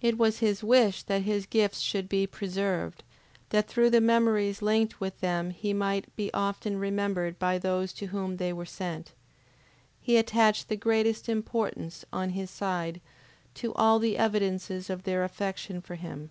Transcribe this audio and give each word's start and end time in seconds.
It 0.00 0.16
was 0.16 0.38
his 0.38 0.62
wish 0.62 1.02
that 1.02 1.22
his 1.22 1.44
gifts 1.44 1.80
should 1.80 2.08
be 2.08 2.24
preserved, 2.24 3.02
that 3.48 3.66
through 3.66 3.90
the 3.90 4.00
memories 4.00 4.62
linked 4.62 5.00
with 5.00 5.18
them 5.18 5.50
he 5.50 5.72
might 5.72 6.14
be 6.14 6.32
often 6.32 6.78
remembered 6.78 7.36
by 7.40 7.58
those 7.58 7.92
to 7.94 8.06
whom 8.06 8.36
they 8.36 8.52
were 8.52 8.64
sent. 8.64 9.10
He 10.00 10.18
attached 10.18 10.68
the 10.68 10.76
greatest 10.76 11.28
importance, 11.28 12.04
on 12.12 12.30
his 12.30 12.48
side, 12.52 13.00
to 13.54 13.74
all 13.74 13.98
the 13.98 14.16
evidences 14.16 14.88
of 14.88 15.02
their 15.02 15.24
affection 15.24 15.80
for 15.80 15.96
him. 15.96 16.30